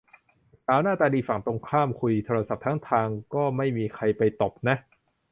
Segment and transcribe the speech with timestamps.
[0.63, 4.75] สาวหน้าตาดีฝั่งตรงข้ามคุยโทรศัพท์ทั้งทางก็ไม่มีใครไปตบนะ